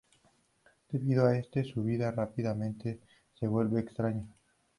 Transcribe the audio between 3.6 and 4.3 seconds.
extraña.